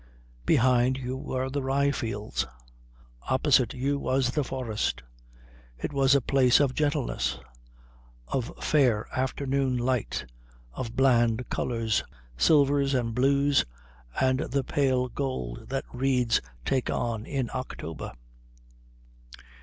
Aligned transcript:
Behind 0.47 0.97
you 0.97 1.15
were 1.15 1.51
the 1.51 1.61
rye 1.61 1.91
fields. 1.91 2.47
Opposite 3.29 3.75
you 3.75 3.99
was 3.99 4.31
the 4.31 4.43
forest. 4.43 5.03
It 5.77 5.93
was 5.93 6.15
a 6.15 6.21
place 6.21 6.59
of 6.59 6.73
gentleness, 6.73 7.37
of 8.27 8.51
fair 8.63 9.05
afternoon 9.15 9.77
light, 9.77 10.25
of 10.73 10.95
bland 10.95 11.47
colours 11.49 12.03
silvers, 12.35 12.95
and 12.95 13.13
blues, 13.13 13.63
and 14.19 14.39
the 14.39 14.63
pale 14.63 15.07
gold 15.07 15.69
that 15.69 15.85
reeds 15.93 16.41
take 16.65 16.89
on 16.89 17.27
in 17.27 17.51
October. 17.53 18.13